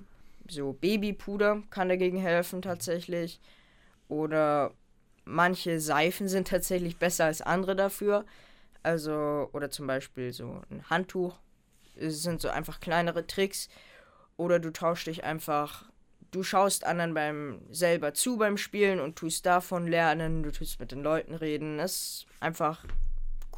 so 0.50 0.74
Babypuder 0.74 1.64
kann 1.70 1.90
dagegen 1.90 2.20
helfen 2.20 2.62
tatsächlich. 2.62 3.40
Oder 4.08 4.74
manche 5.26 5.80
Seifen 5.80 6.28
sind 6.28 6.48
tatsächlich 6.48 6.98
besser 6.98 7.26
als 7.26 7.42
andere 7.42 7.76
dafür. 7.76 8.26
Also, 8.84 9.50
oder 9.52 9.70
zum 9.70 9.88
Beispiel 9.88 10.32
so 10.32 10.62
ein 10.70 10.90
Handtuch. 10.90 11.38
Es 11.96 12.22
sind 12.24 12.40
so 12.40 12.50
einfach 12.50 12.80
kleinere 12.80 13.28
Tricks. 13.28 13.68
Oder 14.38 14.60
du 14.60 14.72
tauschst 14.72 15.08
dich 15.08 15.24
einfach 15.24 15.90
du 16.32 16.44
schaust 16.44 16.86
anderen 16.86 17.14
beim 17.14 17.62
selber 17.72 18.14
zu 18.14 18.38
beim 18.38 18.58
Spielen 18.58 19.00
und 19.00 19.16
tust 19.16 19.46
davon 19.46 19.88
lernen, 19.88 20.44
du 20.44 20.52
tust 20.52 20.80
mit 20.80 20.92
den 20.92 21.04
Leuten 21.04 21.34
reden. 21.34 21.78
Das 21.78 21.92
ist 21.92 22.26
einfach 22.40 22.84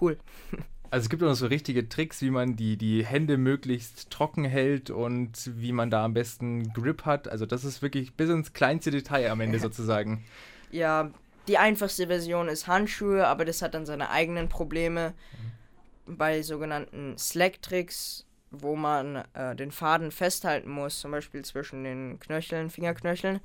cool. 0.01 0.17
Also 0.91 1.05
es 1.05 1.09
gibt 1.09 1.21
auch 1.21 1.27
noch 1.27 1.35
so 1.35 1.45
richtige 1.45 1.87
Tricks, 1.87 2.23
wie 2.23 2.31
man 2.31 2.55
die, 2.55 2.75
die 2.75 3.05
Hände 3.05 3.37
möglichst 3.37 4.09
trocken 4.09 4.43
hält 4.43 4.89
und 4.89 5.51
wie 5.55 5.71
man 5.71 5.91
da 5.91 6.03
am 6.03 6.15
besten 6.15 6.73
Grip 6.73 7.05
hat. 7.05 7.27
Also 7.27 7.45
das 7.45 7.63
ist 7.63 7.83
wirklich 7.83 8.15
bis 8.15 8.29
ins 8.29 8.53
kleinste 8.53 8.89
Detail 8.89 9.29
am 9.29 9.39
Ende 9.39 9.59
sozusagen. 9.59 10.25
Ja, 10.71 11.11
die 11.47 11.59
einfachste 11.59 12.07
Version 12.07 12.47
ist 12.47 12.67
Handschuhe, 12.67 13.27
aber 13.27 13.45
das 13.45 13.61
hat 13.61 13.75
dann 13.75 13.85
seine 13.85 14.09
eigenen 14.09 14.49
Probleme. 14.49 15.13
Mhm. 16.07 16.17
Bei 16.17 16.41
sogenannten 16.41 17.15
Slack-Tricks 17.19 18.25
wo 18.51 18.75
man 18.75 19.23
äh, 19.33 19.55
den 19.55 19.71
Faden 19.71 20.11
festhalten 20.11 20.69
muss, 20.69 20.99
zum 20.99 21.11
Beispiel 21.11 21.43
zwischen 21.45 21.83
den 21.83 22.19
Knöcheln, 22.19 22.69
Fingerknöcheln, 22.69 23.39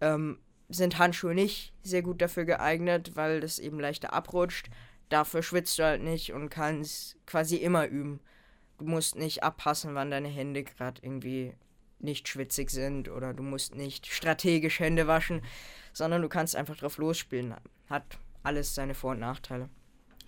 ähm, 0.00 0.38
sind 0.68 0.98
Handschuhe 0.98 1.34
nicht 1.34 1.72
sehr 1.82 2.02
gut 2.02 2.20
dafür 2.20 2.44
geeignet, 2.44 3.12
weil 3.14 3.40
das 3.40 3.58
eben 3.58 3.80
leichter 3.80 4.12
abrutscht. 4.12 4.68
dafür 5.08 5.42
schwitzt 5.42 5.78
du 5.78 5.84
halt 5.84 6.02
nicht 6.02 6.32
und 6.32 6.50
kannst 6.50 7.16
quasi 7.26 7.56
immer 7.56 7.86
üben. 7.86 8.20
Du 8.78 8.84
musst 8.84 9.16
nicht 9.16 9.42
abpassen, 9.42 9.94
wann 9.94 10.10
deine 10.10 10.28
Hände 10.28 10.62
gerade 10.64 11.00
irgendwie 11.02 11.54
nicht 11.98 12.28
schwitzig 12.28 12.70
sind 12.70 13.08
oder 13.08 13.34
du 13.34 13.42
musst 13.42 13.74
nicht 13.74 14.06
strategisch 14.06 14.80
Hände 14.80 15.06
waschen, 15.06 15.42
sondern 15.92 16.22
du 16.22 16.28
kannst 16.28 16.54
einfach 16.54 16.76
drauf 16.76 16.98
losspielen. 16.98 17.54
Hat 17.88 18.18
alles 18.42 18.74
seine 18.74 18.94
Vor- 18.94 19.12
und 19.12 19.20
Nachteile. 19.20 19.68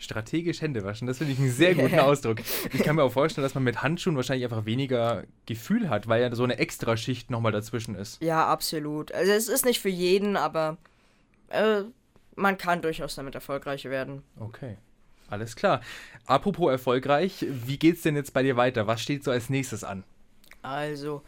Strategisch 0.01 0.63
Hände 0.63 0.83
waschen, 0.83 1.07
das 1.07 1.19
finde 1.19 1.35
ich 1.35 1.39
einen 1.39 1.51
sehr 1.51 1.75
guten 1.75 1.99
Ausdruck. 1.99 2.39
Ich 2.73 2.83
kann 2.83 2.97
mir 2.97 3.03
auch 3.03 3.13
vorstellen, 3.13 3.43
dass 3.45 3.55
man 3.55 3.65
mit 3.65 3.83
Handschuhen 3.83 4.17
wahrscheinlich 4.17 4.45
einfach 4.45 4.65
weniger 4.65 5.25
Gefühl 5.45 5.91
hat, 5.91 6.09
weil 6.09 6.23
ja 6.23 6.35
so 6.35 6.43
eine 6.43 6.59
Extraschicht 6.59 7.31
nochmal 7.31 7.53
dazwischen 7.53 7.95
ist. 7.95 8.23
Ja, 8.23 8.47
absolut. 8.47 9.13
Also 9.13 9.31
es 9.33 9.49
ist 9.49 9.67
nicht 9.67 9.79
für 9.79 9.91
jeden, 9.91 10.39
aber 10.39 10.79
äh, 11.51 11.83
man 12.35 12.57
kann 12.57 12.81
durchaus 12.81 13.15
damit 13.15 13.35
erfolgreich 13.35 13.85
werden. 13.85 14.23
Okay. 14.39 14.79
Alles 15.29 15.55
klar. 15.55 15.83
Apropos 16.27 16.71
erfolgreich, 16.71 17.45
wie 17.49 17.79
geht's 17.79 18.03
denn 18.03 18.17
jetzt 18.17 18.33
bei 18.33 18.43
dir 18.43 18.57
weiter? 18.57 18.87
Was 18.87 19.03
steht 19.03 19.23
so 19.23 19.31
als 19.31 19.51
nächstes 19.51 19.85
an? 19.85 20.03
Also, 20.63 21.23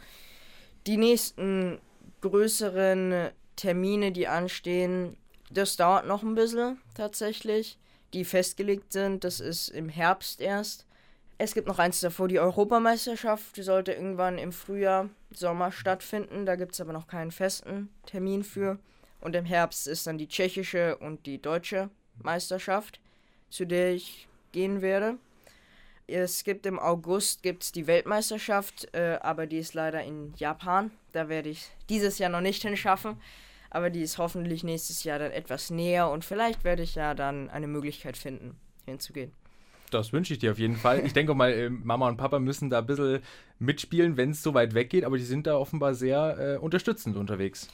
die 0.86 0.96
nächsten 0.96 1.78
größeren 2.22 3.30
Termine, 3.56 4.12
die 4.12 4.28
anstehen, 4.28 5.16
das 5.50 5.76
dauert 5.76 6.06
noch 6.06 6.22
ein 6.22 6.34
bisschen 6.34 6.78
tatsächlich 6.94 7.78
die 8.12 8.24
festgelegt 8.24 8.92
sind. 8.92 9.24
Das 9.24 9.40
ist 9.40 9.68
im 9.68 9.88
Herbst 9.88 10.40
erst. 10.40 10.86
Es 11.38 11.54
gibt 11.54 11.66
noch 11.66 11.78
eins 11.78 12.00
davor, 12.00 12.28
die 12.28 12.38
Europameisterschaft. 12.38 13.56
Die 13.56 13.62
sollte 13.62 13.92
irgendwann 13.92 14.38
im 14.38 14.52
Frühjahr, 14.52 15.08
Sommer 15.32 15.72
stattfinden. 15.72 16.46
Da 16.46 16.56
gibt 16.56 16.72
es 16.72 16.80
aber 16.80 16.92
noch 16.92 17.06
keinen 17.06 17.32
festen 17.32 17.88
Termin 18.06 18.44
für. 18.44 18.78
Und 19.20 19.34
im 19.34 19.44
Herbst 19.44 19.86
ist 19.86 20.06
dann 20.06 20.18
die 20.18 20.28
tschechische 20.28 20.96
und 20.96 21.26
die 21.26 21.40
deutsche 21.40 21.90
Meisterschaft, 22.22 23.00
zu 23.50 23.64
der 23.64 23.92
ich 23.92 24.28
gehen 24.52 24.82
werde. 24.82 25.16
Es 26.06 26.44
gibt 26.44 26.66
im 26.66 26.78
August 26.78 27.42
gibt's 27.42 27.72
die 27.72 27.86
Weltmeisterschaft, 27.86 28.92
äh, 28.92 29.18
aber 29.22 29.46
die 29.46 29.58
ist 29.58 29.74
leider 29.74 30.02
in 30.02 30.34
Japan. 30.36 30.90
Da 31.12 31.28
werde 31.28 31.48
ich 31.48 31.70
dieses 31.88 32.18
Jahr 32.18 32.30
noch 32.30 32.40
nicht 32.40 32.62
hinschaffen 32.62 33.16
aber 33.72 33.88
die 33.88 34.02
ist 34.02 34.18
hoffentlich 34.18 34.64
nächstes 34.64 35.02
Jahr 35.02 35.18
dann 35.18 35.32
etwas 35.32 35.70
näher 35.70 36.10
und 36.10 36.26
vielleicht 36.26 36.62
werde 36.62 36.82
ich 36.82 36.94
ja 36.94 37.14
dann 37.14 37.48
eine 37.48 37.66
Möglichkeit 37.66 38.18
finden, 38.18 38.54
hinzugehen. 38.84 39.32
Das 39.90 40.12
wünsche 40.12 40.34
ich 40.34 40.38
dir 40.38 40.52
auf 40.52 40.58
jeden 40.58 40.76
Fall. 40.76 41.04
Ich 41.06 41.14
denke 41.14 41.34
mal, 41.34 41.52
ähm, 41.52 41.80
Mama 41.82 42.06
und 42.08 42.18
Papa 42.18 42.38
müssen 42.38 42.68
da 42.68 42.80
ein 42.80 42.86
bisschen 42.86 43.20
mitspielen, 43.58 44.18
wenn 44.18 44.30
es 44.30 44.42
so 44.42 44.52
weit 44.52 44.74
weggeht, 44.74 45.04
aber 45.04 45.16
die 45.16 45.24
sind 45.24 45.46
da 45.46 45.56
offenbar 45.56 45.94
sehr 45.94 46.36
äh, 46.38 46.58
unterstützend 46.58 47.16
unterwegs. 47.16 47.68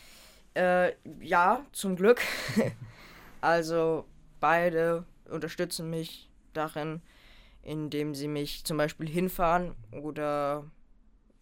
Äh, 0.54 0.92
ja, 1.20 1.66
zum 1.72 1.96
Glück. 1.96 2.20
also 3.40 4.04
beide 4.38 5.04
unterstützen 5.28 5.90
mich 5.90 6.30
darin, 6.52 7.02
indem 7.62 8.14
sie 8.14 8.28
mich 8.28 8.64
zum 8.64 8.76
Beispiel 8.76 9.08
hinfahren 9.08 9.74
oder 9.90 10.64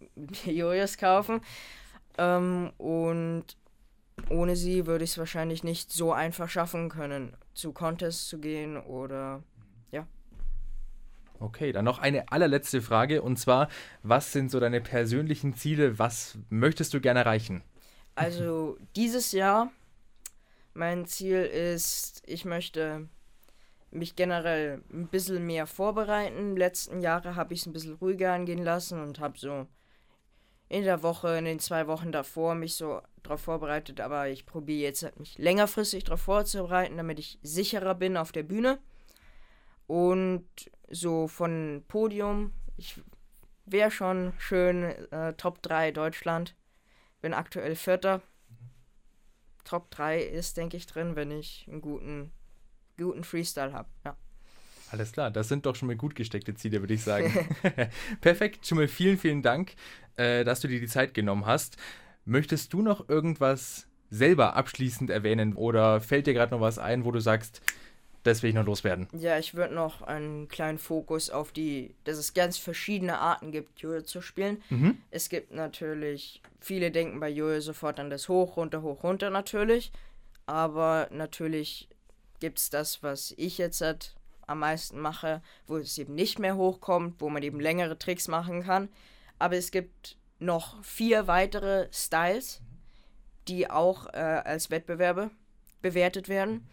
Jojos 0.47 0.97
kaufen. 0.97 1.43
Ähm, 2.17 2.73
und 2.79 3.45
ohne 4.31 4.57
sie 4.57 4.87
würde 4.87 5.05
ich 5.05 5.11
es 5.11 5.19
wahrscheinlich 5.19 5.63
nicht 5.63 5.93
so 5.93 6.13
einfach 6.13 6.49
schaffen 6.49 6.89
können, 6.89 7.37
zu 7.55 7.73
Contests 7.73 8.29
zu 8.29 8.39
gehen 8.39 8.77
oder 8.77 9.43
ja. 9.91 10.07
Okay, 11.39 11.73
dann 11.73 11.85
noch 11.85 11.99
eine 11.99 12.31
allerletzte 12.33 12.83
Frage 12.83 13.23
und 13.23 13.37
zwar, 13.39 13.69
was 14.03 14.33
sind 14.33 14.51
so 14.51 14.59
deine 14.61 14.81
persönlichen 14.81 15.55
Ziele? 15.55 15.99
Was 15.99 16.39
möchtest 16.49 16.95
du 16.95 17.01
gerne 17.01 17.21
erreichen? 17.21 17.63
Also 18.15 18.79
dieses 18.97 19.33
Jahr, 19.33 19.71
mein 20.75 21.07
Ziel 21.07 21.43
ist, 21.43 22.23
ich 22.27 22.45
möchte 22.45 23.09
mich 23.91 24.17
generell 24.17 24.83
ein 24.93 25.07
bisschen 25.07 25.47
mehr 25.47 25.67
vorbereiten. 25.67 26.57
Letzten 26.57 27.01
Jahre 27.01 27.37
habe 27.37 27.55
ich 27.55 27.61
es 27.61 27.67
ein 27.67 27.73
bisschen 27.73 27.95
ruhiger 27.95 28.33
angehen 28.33 28.63
lassen 28.63 29.01
und 29.01 29.21
habe 29.21 29.39
so 29.39 29.67
in 30.69 30.85
der 30.85 31.03
Woche, 31.03 31.37
in 31.39 31.45
den 31.45 31.61
zwei 31.61 31.87
Wochen 31.87 32.11
davor 32.13 32.55
mich 32.55 32.75
so 32.75 33.01
darauf 33.23 33.41
vorbereitet, 33.41 34.01
aber 34.01 34.29
ich 34.29 34.47
probiere 34.47 34.83
jetzt 34.83 35.03
halt 35.03 35.19
mich 35.19 35.39
längerfristig 35.39 36.05
darauf 36.05 36.23
vorzubereiten, 36.23 36.97
damit 36.97 37.19
ich 37.19 37.39
sicherer 37.43 37.95
bin 37.95 38.17
auf 38.17 38.33
der 38.33 38.43
Bühne. 38.43 38.79
Und 39.87 40.47
so 40.91 41.29
von 41.29 41.85
Podium, 41.87 42.53
ich 42.77 43.01
wäre 43.65 43.91
schon 43.91 44.33
schön 44.39 44.85
äh, 45.13 45.35
Top 45.35 45.63
3 45.63 45.93
Deutschland. 45.93 46.57
Bin 47.21 47.35
aktuell 47.35 47.77
Vierter. 47.77 48.23
Top 49.65 49.91
3 49.91 50.23
ist, 50.23 50.57
denke 50.57 50.77
ich, 50.77 50.87
drin, 50.87 51.17
wenn 51.17 51.31
ich 51.31 51.67
einen 51.69 51.81
guten, 51.81 52.33
guten 52.97 53.25
Freestyle 53.25 53.73
habe. 53.73 53.89
Ja. 54.05 54.17
Alles 54.93 55.11
klar, 55.11 55.33
das 55.33 55.49
sind 55.49 55.67
doch 55.67 55.75
schon 55.75 55.89
mal 55.89 55.97
gut 55.97 56.15
gesteckte 56.15 56.55
Ziele, 56.55 56.81
würde 56.81 56.95
ich 56.95 57.03
sagen. 57.03 57.49
Perfekt, 58.21 58.67
schon 58.67 58.79
mal 58.79 58.87
vielen, 58.87 59.19
vielen 59.19 59.43
Dank, 59.43 59.75
äh, 60.17 60.45
dass 60.45 60.61
du 60.61 60.69
dir 60.69 60.81
die 60.81 60.87
Zeit 60.87 61.15
genommen 61.15 61.47
hast. 61.47 61.77
Möchtest 62.25 62.73
du 62.73 62.83
noch 62.83 63.09
irgendwas 63.09 63.87
selber 64.11 64.57
abschließend 64.57 65.11
erwähnen 65.11 65.55
oder 65.55 66.01
fällt 66.01 66.27
dir 66.27 66.35
gerade 66.35 66.55
noch 66.55 66.61
was 66.61 66.79
ein, 66.79 67.05
wo 67.05 67.11
du 67.11 67.21
sagst, 67.21 67.61
das 68.27 68.43
will 68.43 68.51
ich 68.51 68.57
noch 68.57 68.67
loswerden? 68.67 69.09
Ja, 69.13 69.39
ich 69.39 69.55
würde 69.55 69.75
noch 69.75 70.03
einen 70.03 70.49
kleinen 70.49 70.79
Fokus 70.79 71.31
auf 71.31 71.53
die, 71.53 71.95
dass 72.05 72.19
es 72.19 72.35
ganz 72.35 72.59
verschiedene 72.59 73.19
Arten 73.19 73.53
gibt, 73.53 73.81
Jojo 73.81 74.03
zu 74.03 74.21
spielen. 74.21 74.63
Mhm. 74.71 74.99
Es 75.11 75.29
gibt 75.29 75.53
natürlich, 75.53 76.43
viele 76.61 76.91
denken 76.91 77.21
bei 77.21 77.29
Jojo 77.29 77.61
sofort 77.61 78.01
an 78.01 78.11
das 78.11 78.29
Hoch, 78.29 78.57
runter, 78.57 78.83
hoch, 78.83 79.05
runter 79.05 79.31
natürlich. 79.31 79.93
Aber 80.47 81.09
natürlich 81.11 81.89
gibt 82.41 82.59
es 82.59 82.71
das, 82.71 83.03
was 83.03 83.33
ich 83.37 83.59
jetzt 83.59 83.81
halt 83.81 84.15
am 84.47 84.61
meisten 84.61 85.01
mache, 85.01 85.43
wo 85.67 85.77
es 85.77 85.99
eben 85.99 86.15
nicht 86.15 86.39
mehr 86.39 86.57
hochkommt, 86.57 87.21
wo 87.21 87.29
man 87.29 87.43
eben 87.43 87.61
längere 87.61 87.99
Tricks 87.99 88.29
machen 88.29 88.63
kann. 88.63 88.89
Aber 89.39 89.57
es 89.57 89.71
gibt 89.71 90.17
noch 90.39 90.83
vier 90.83 91.27
weitere 91.27 91.89
Styles, 91.93 92.61
die 93.49 93.71
auch 93.71 94.07
äh, 94.13 94.19
als 94.19 94.71
Wettbewerbe 94.71 95.31
bewertet 95.83 96.29
werden. 96.29 96.67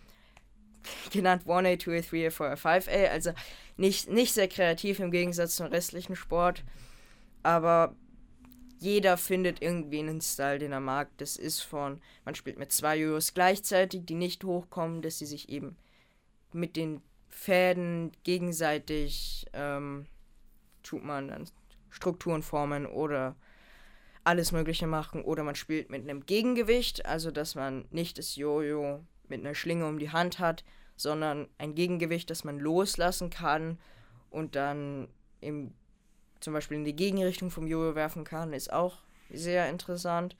Genannt 1.11 1.43
1A, 1.45 1.77
2A, 1.81 2.03
3A, 2.09 2.31
4A, 2.31 2.55
5A. 2.55 3.07
Also 3.09 3.31
nicht, 3.77 4.09
nicht 4.09 4.33
sehr 4.33 4.47
kreativ 4.47 4.99
im 4.99 5.11
Gegensatz 5.11 5.55
zum 5.55 5.67
restlichen 5.67 6.15
Sport. 6.15 6.63
Aber 7.41 7.95
jeder 8.79 9.17
findet 9.17 9.61
irgendwie 9.61 9.99
einen 9.99 10.21
Style, 10.21 10.59
den 10.59 10.71
er 10.73 10.79
mag. 10.79 11.09
Das 11.17 11.37
ist 11.37 11.61
von, 11.61 12.01
man 12.25 12.35
spielt 12.35 12.57
mit 12.57 12.71
zwei 12.71 12.97
Jojos 12.97 13.33
gleichzeitig, 13.33 14.05
die 14.05 14.15
nicht 14.15 14.43
hochkommen, 14.43 15.01
dass 15.01 15.19
sie 15.19 15.25
sich 15.25 15.49
eben 15.49 15.77
mit 16.51 16.75
den 16.75 17.01
Fäden 17.29 18.11
gegenseitig 18.23 19.47
ähm, 19.53 20.05
tut 20.83 21.03
man 21.03 21.29
dann 21.29 21.47
Strukturen 21.93 22.41
formen 22.41 22.85
oder 22.85 23.35
alles 24.23 24.51
Mögliche 24.51 24.87
machen. 24.87 25.23
Oder 25.23 25.43
man 25.43 25.55
spielt 25.55 25.89
mit 25.89 26.01
einem 26.01 26.25
Gegengewicht, 26.25 27.05
also 27.05 27.31
dass 27.31 27.55
man 27.55 27.85
nicht 27.91 28.17
das 28.17 28.35
Jojo 28.35 29.03
mit 29.27 29.41
einer 29.41 29.55
Schlinge 29.55 29.87
um 29.87 29.99
die 29.99 30.11
Hand 30.11 30.39
hat, 30.39 30.63
sondern 30.95 31.47
ein 31.57 31.75
Gegengewicht, 31.75 32.29
das 32.29 32.43
man 32.43 32.59
loslassen 32.59 33.29
kann 33.29 33.77
und 34.29 34.55
dann 34.55 35.07
im, 35.41 35.73
zum 36.39 36.53
Beispiel 36.53 36.77
in 36.77 36.85
die 36.85 36.95
Gegenrichtung 36.95 37.51
vom 37.51 37.67
Jojo 37.67 37.95
werfen 37.95 38.23
kann, 38.23 38.53
ist 38.53 38.73
auch 38.73 38.97
sehr 39.29 39.69
interessant. 39.69 40.35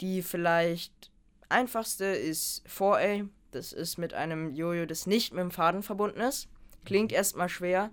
Die 0.00 0.22
vielleicht 0.22 1.10
einfachste 1.48 2.04
ist 2.06 2.66
4A, 2.68 3.28
das 3.50 3.72
ist 3.72 3.98
mit 3.98 4.14
einem 4.14 4.54
Jojo, 4.54 4.86
das 4.86 5.06
nicht 5.06 5.32
mit 5.32 5.42
dem 5.42 5.50
Faden 5.50 5.82
verbunden 5.82 6.20
ist. 6.20 6.48
Klingt 6.84 7.12
erstmal 7.12 7.48
schwer, 7.48 7.90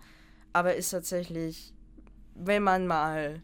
aber 0.53 0.75
ist 0.75 0.89
tatsächlich, 0.89 1.73
wenn 2.35 2.63
man 2.63 2.87
mal, 2.87 3.41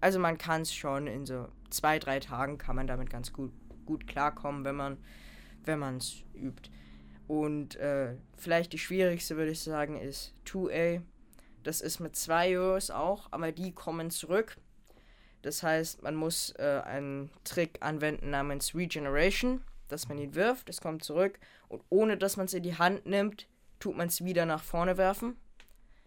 also 0.00 0.18
man 0.18 0.38
kann 0.38 0.62
es 0.62 0.74
schon 0.74 1.06
in 1.06 1.26
so 1.26 1.48
zwei, 1.70 1.98
drei 1.98 2.20
Tagen 2.20 2.58
kann 2.58 2.76
man 2.76 2.86
damit 2.86 3.10
ganz 3.10 3.32
gut, 3.32 3.52
gut 3.86 4.06
klarkommen, 4.06 4.64
wenn 4.64 4.76
man 4.76 4.98
wenn 5.64 5.82
es 5.96 6.24
übt. 6.34 6.70
Und 7.28 7.76
äh, 7.76 8.16
vielleicht 8.36 8.72
die 8.72 8.78
schwierigste, 8.78 9.36
würde 9.36 9.52
ich 9.52 9.60
sagen, 9.60 9.96
ist 9.96 10.34
2A. 10.44 11.02
Das 11.62 11.80
ist 11.80 12.00
mit 12.00 12.16
zwei 12.16 12.50
Jojos 12.50 12.90
auch, 12.90 13.28
aber 13.30 13.52
die 13.52 13.72
kommen 13.72 14.10
zurück. 14.10 14.56
Das 15.42 15.62
heißt, 15.62 16.02
man 16.02 16.16
muss 16.16 16.52
äh, 16.58 16.82
einen 16.84 17.30
Trick 17.44 17.78
anwenden 17.80 18.30
namens 18.30 18.74
Regeneration 18.74 19.62
dass 19.92 20.08
man 20.08 20.18
ihn 20.18 20.34
wirft, 20.34 20.68
es 20.70 20.80
kommt 20.80 21.04
zurück 21.04 21.38
und 21.68 21.82
ohne 21.90 22.16
dass 22.16 22.36
man 22.36 22.46
es 22.46 22.54
in 22.54 22.62
die 22.62 22.78
Hand 22.78 23.06
nimmt, 23.06 23.46
tut 23.78 23.96
man 23.96 24.08
es 24.08 24.24
wieder 24.24 24.46
nach 24.46 24.62
vorne 24.62 24.96
werfen. 24.96 25.36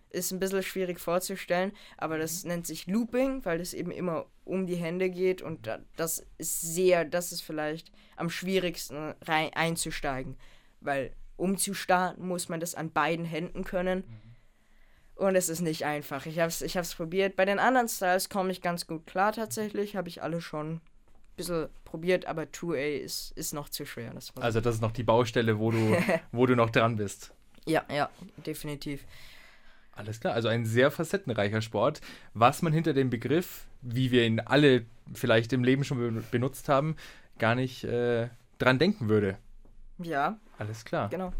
Ist 0.10 0.32
ein 0.32 0.40
bisschen 0.40 0.64
schwierig 0.64 1.00
vorzustellen, 1.00 1.72
aber 1.98 2.18
das 2.18 2.44
mhm. 2.44 2.50
nennt 2.50 2.68
sich 2.68 2.88
Looping, 2.88 3.44
weil 3.44 3.60
es 3.60 3.74
eben 3.74 3.92
immer 3.92 4.26
um 4.46 4.66
die 4.66 4.76
Hände 4.76 5.10
geht 5.10 5.42
und 5.42 5.70
das 5.96 6.26
ist 6.38 6.62
sehr, 6.62 7.06
das 7.06 7.32
ist 7.32 7.42
vielleicht 7.42 7.92
am 8.16 8.30
schwierigsten 8.30 9.14
rein 9.22 9.52
einzusteigen, 9.54 10.38
weil 10.80 11.12
um 11.38 11.58
zu 11.58 11.74
starten 11.74 12.28
muss 12.28 12.48
man 12.48 12.60
das 12.60 12.76
an 12.76 12.92
beiden 12.92 13.26
Händen 13.26 13.64
können. 13.66 14.00
Mhm. 14.00 14.26
Und 15.16 15.36
es 15.36 15.48
ist 15.50 15.62
nicht 15.62 15.86
einfach. 15.86 16.26
Ich 16.26 16.40
habe 16.40 16.50
es 16.50 16.62
ich 16.62 16.76
hab's 16.76 16.94
probiert. 16.94 17.36
Bei 17.36 17.46
den 17.46 17.60
anderen 17.60 17.88
Styles 17.88 18.30
komme 18.30 18.52
ich 18.52 18.62
ganz 18.62 18.86
gut 18.86 19.08
klar 19.08 19.32
tatsächlich. 19.32 19.96
Habe 19.96 20.10
ich 20.10 20.22
alle 20.22 20.42
schon 20.42 20.82
bisschen 21.36 21.70
probiert, 21.84 22.26
aber 22.26 22.44
2A 22.44 22.98
ist, 22.98 23.32
ist 23.32 23.54
noch 23.54 23.70
zu 23.70 23.86
schwer. 23.86 24.14
Das 24.14 24.34
also 24.38 24.62
das 24.62 24.76
ist 24.76 24.82
noch 24.82 24.92
die 24.92 25.04
Baustelle, 25.04 25.60
wo 25.60 25.72
du, 25.72 25.98
wo 26.32 26.46
du 26.46 26.56
noch 26.56 26.70
dran 26.70 26.96
bist. 26.96 27.32
Ja, 27.66 27.84
ja, 27.90 28.10
definitiv. 28.46 29.06
Alles 29.96 30.20
klar, 30.20 30.34
also 30.34 30.50
ein 30.50 30.66
sehr 30.66 30.92
facettenreicher 30.92 31.62
Sport. 31.62 32.02
Was 32.34 32.62
man 32.62 32.74
hinter 32.74 32.94
dem 32.94 33.10
Begriff, 33.10 33.66
wie 33.82 34.12
wir 34.12 34.26
ihn 34.26 34.40
alle 34.42 34.86
vielleicht 35.14 35.54
im 35.54 35.64
Leben 35.64 35.84
schon 35.84 36.24
benutzt 36.32 36.68
haben, 36.70 36.96
gar 37.40 37.56
nicht 37.56 37.84
äh, 37.86 38.28
dran 38.58 38.78
denken 38.80 39.10
würde. 39.10 39.38
Ja. 39.98 40.38
Alles 40.58 40.86
klar. 40.86 41.10
Genau. 41.10 41.34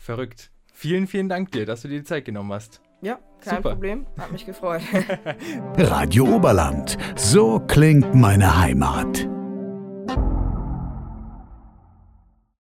Verrückt. 0.00 0.50
Vielen, 0.72 1.06
vielen 1.06 1.28
Dank 1.28 1.52
dir, 1.52 1.66
dass 1.66 1.82
du 1.82 1.88
dir 1.88 1.98
die 1.98 2.04
Zeit 2.04 2.24
genommen 2.24 2.52
hast. 2.52 2.80
Ja, 3.02 3.18
kein 3.40 3.56
Super. 3.56 3.70
Problem. 3.70 4.06
Hat 4.18 4.32
mich 4.32 4.46
gefreut. 4.46 4.82
Radio 5.76 6.24
Oberland. 6.24 6.96
So 7.16 7.60
klingt 7.60 8.14
meine 8.14 8.58
Heimat. 8.58 9.28